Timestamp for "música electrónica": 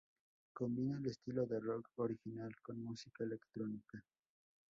2.83-4.01